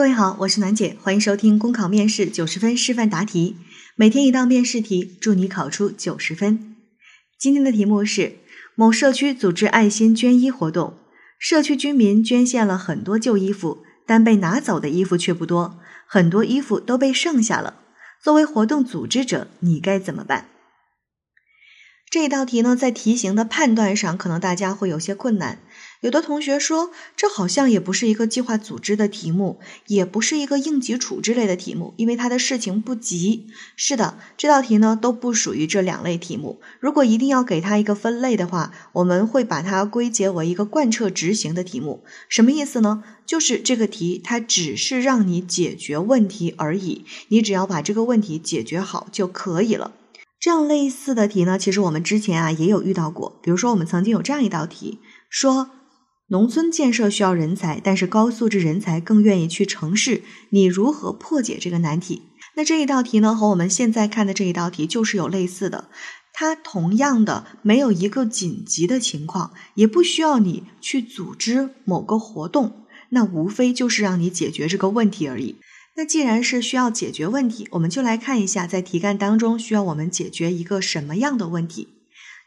[0.00, 3.58] 各位好，我是暖姐，欢迎收听公考面试九十分示范答题，
[3.96, 6.74] 每天一道面试题，祝你考出九十分。
[7.38, 8.36] 今天的题目是：
[8.74, 10.96] 某社区组织爱心捐衣活动，
[11.38, 17.74] 社区居民捐献了很多旧衣服，但被拿走的衣服却不多，很多衣服都被剩下了。
[18.22, 20.46] 作为活动组织者，你该怎么办？
[22.10, 25.58] 这一道题呢，在题型的判断上，可能大家会有些困难。
[26.00, 33.46] 有的同学说，这好像也不是一个计划组织的题目，也不是一个应急处置类的题目，因为它的事情不急。
[33.76, 36.58] 是的，这道题呢都不属于这两类题目。
[36.80, 42.02] 如果一定要给它一个分类的话，我们会把它归结为一个贯彻执行的题目。
[42.30, 43.04] 什么意思呢？
[43.26, 49.92] 就是这个题它只是让你解决问题而已，你只要把这个问题解决好就可以了。
[50.40, 53.38] 这样类似的题呢，其实我们之前啊也有遇到过。
[53.42, 55.70] 比如说，我们曾经有这样一道题，说
[56.30, 62.22] 农村建设需要人才，但是高素质人才更愿意去城市，你如何破解这个难题？
[62.54, 65.88] 那这一道题呢，和我们现在看的这一道题就是有类似的，
[66.32, 75.56] 它同样的没有一个紧急的情况，也不需要你去组织某个活动，那无非就是让你解决这个问题而已。
[75.96, 81.88] 那既然是需要解决问题，我们就来看一下，在题干当中需要我们解决一个什么样的问题。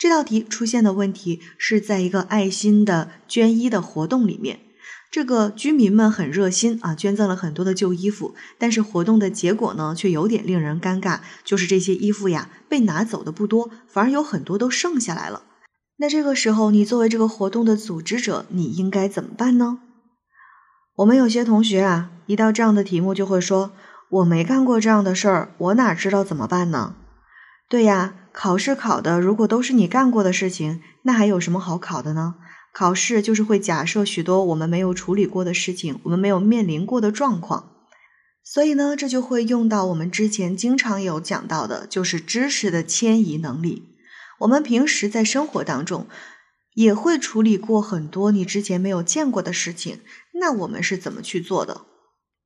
[0.00, 4.60] 这道题出现的问题是在一个爱心的捐衣的活动里面，
[5.10, 15.42] 这个居民们很热心啊，捐赠了很多的旧衣服，但是活动的结果呢，却有点令人尴尬，就是这些衣服呀被拿走的不多，反而有很多都剩下来了。
[15.98, 19.80] 那这个时候，你作为这个活动的组织者，你应该怎么办呢？
[20.96, 23.72] 我们有些同学啊，一到这样的题目就会说
[24.08, 26.94] ：“我没干过这样的事儿，我哪知道怎么办呢？”
[27.68, 32.36] 对呀，考试考的如果都是你干过的事情，那还有什么好考的呢？
[32.72, 37.72] 考试就是会假设许多我们没有处理过的事情，我们没有面临过的状况，
[38.44, 43.84] 所以呢，这就会用到我们之前经常有讲到的，就是知识的迁移能力。
[44.40, 46.06] 我们平时在生活当中。
[46.74, 50.00] 也会处理过很多你之前没有见过的事情，
[50.34, 51.80] 那我们是怎么去做的？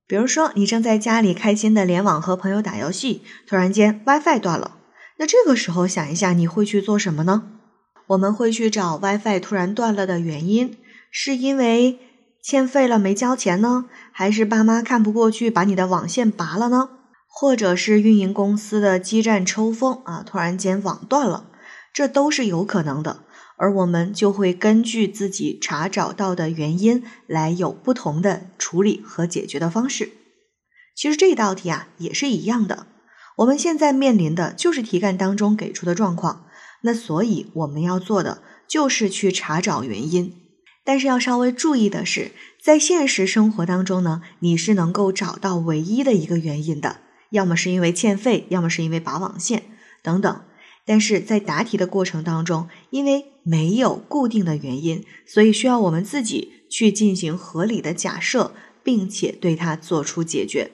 [0.07, 4.77] 比如说，你正在家里开心的联网和朋友打游戏，突然间 WiFi 断了，
[5.17, 7.51] 那这个时候想一下，你会去做什么呢？
[8.07, 10.77] 我们会去找 WiFi 突然断了的原因，
[11.09, 11.99] 是因为
[12.43, 16.89] 欠费了没交钱呢，还是爸妈看不过去把你的网线拔了呢？
[17.27, 21.49] 或者是运营公司的基站抽风啊，突然间网断了，
[21.93, 23.23] 这都是有可能的。
[23.57, 30.11] 而我们就会根据自己查找到的原因来有不同的处理和解决的方式。
[30.93, 32.85] 其实这道题啊也是一样的，
[33.37, 36.45] 我们现在面临的就是题干当中给出的状况，
[36.81, 40.33] 那所以我们要做的就是去查找原因。
[40.83, 42.31] 但是要稍微注意的是，
[42.61, 46.97] 在现实生活当中呢，你是能够找到唯一的一个原因的，
[47.31, 49.63] 要么是因为欠费，要么是因为拔网线
[50.03, 50.41] 等等。
[50.85, 58.53] 但是在答题的过程当中，因为没有固定的原因，所以需要我们自己去进行合理的假设，
[58.83, 60.69] 并且对它做出解决。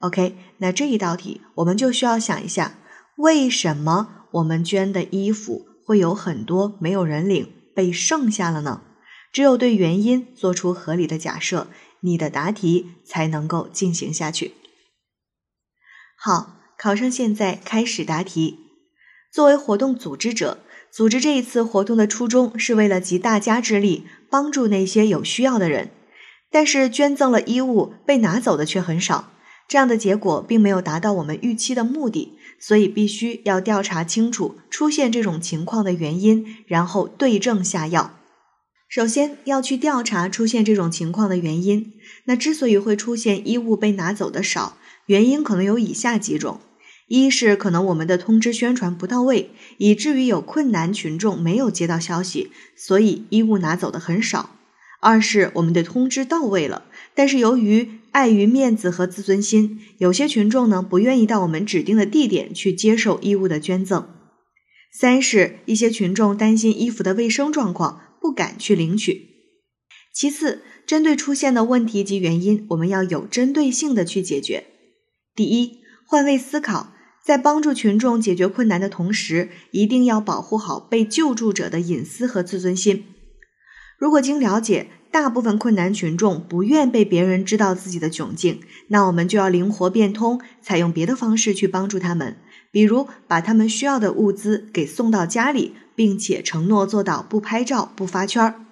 [0.00, 2.78] OK，那这一道题我们就需要想一下，
[3.16, 8.82] 为什么我们捐的衣服会有很多没有人领，被剩下了呢？
[9.32, 11.66] 只有对原因做出合理的假设，
[12.00, 14.52] 你的答题才能够进行下去。
[16.16, 18.58] 好，考生现在开始答题。
[19.32, 20.58] 作为活动组织者，
[20.92, 25.90] 组织这一次活动的初衷是为了集大家之力，帮助那些有需要的人。
[26.50, 29.32] 但是捐赠了衣物被拿走的却很少，
[29.68, 32.38] 这样的结果并没有达到我们预期的目的。
[32.56, 38.18] 所以必须要调查清楚出现这种情况的原因，然后对症下药。
[38.88, 41.92] 首先要去调查出现这种情况的原因。
[42.24, 46.60] 那之所以会出现衣物被拿走的少，原因可能有以下几种。
[47.06, 54.53] 一是可能我们的通知宣传不到位，以至于有困难群众没有接到消息，所以衣物拿走的很少；
[55.04, 64.06] 二是我们的通知到位了，但是由于碍于面子和自尊心，有些群众呢不愿意到我们指定的地点去接受衣物的捐赠；
[64.90, 69.26] 三是一些群众担心衣服的卫生状况，不敢去领取。
[70.14, 74.64] 其次，针对出现的问题及原因，我们要有针对性的去解决。
[75.36, 76.94] 第一，换位思考。
[77.24, 83.04] 在帮助群众解决困难的同时，一定要保护好被救助者的隐私和自尊心。
[83.96, 92.36] 如果经了解，大部分困难群众不愿被别人知道自己的窘境，那我们就要灵活变通，采用别的方式去帮助他们，
[92.72, 98.66] 比如把他们需要的物资给送到家里，并且承诺做到不拍照、不发圈儿。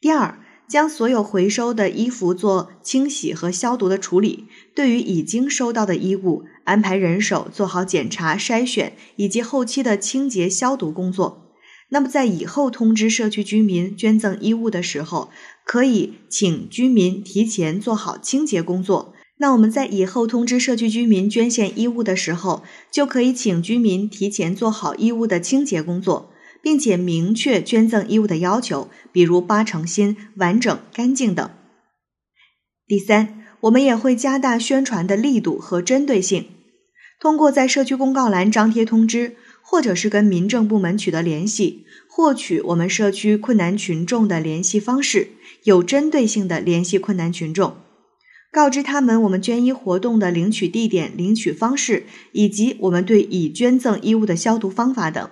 [0.00, 0.38] 第二，
[0.68, 4.46] 将所有回收的衣服做清洗和消毒的处理。
[4.74, 11.45] 对于已经收到的衣物，安排人手做好检查、筛选以及后期的清洁消毒工作。
[11.90, 15.30] 那么，在以后通知社区居民捐赠衣物的时候，
[15.64, 19.14] 可以请居民提前做好清洁工作。
[19.38, 26.32] 那我们在以后通知社区居民捐献衣物的时候，就可以请居民提前做好衣物的清洁工作。
[26.62, 31.48] 并且明确捐赠衣物的要求，比如八成新、完整、干净等。
[32.88, 36.48] 第三，我们也会加大宣传的力度和针对性，
[37.20, 39.36] 通过在社区公告栏张贴通知，
[39.68, 45.30] 或者是跟民政部门取得联系，获取我们社区困难群众的联系方式，
[45.64, 47.76] 有针对性的联系困难群众，
[48.52, 55.28] 告知他们我们捐衣活动的领取地点、领取方式，以及我们对已捐赠衣物的消毒方法等。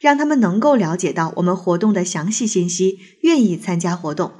[0.00, 4.30] 让他们能够了解到我们活动的详细信息，愿意参加活动，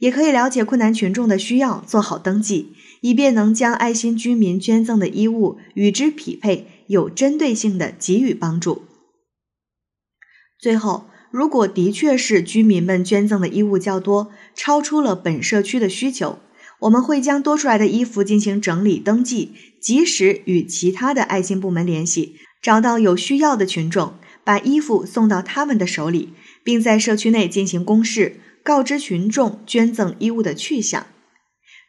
[0.00, 8.82] 也可以了解困难群众的需要，做好登记，以便能将爱心居民捐赠的衣物与之匹配，有针对性的给予帮助。
[10.58, 16.40] 最后，如果的确是居民们捐赠的衣物较多，超出了本社区的需求，
[16.80, 24.14] 我们会将多出来的衣服进行整理登记，及时与其他的爱心部门联系，找到有需要的群众。
[24.42, 26.32] 把衣服送到他们的手里，
[26.64, 31.06] 并在社区内进行公示，告知群众捐赠衣物的去向。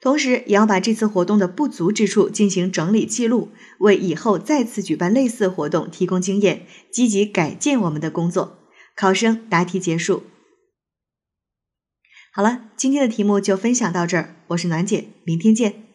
[0.01, 8.57] 同时，也要把这次活动的不足之处进行整理记录，为以后再次举办类似活动提供经验，积极改进我们的工作。
[8.95, 10.23] 考生答题结束。
[12.33, 15.90] 好了，今天的题目就分享到这儿，我是暖姐，明天见。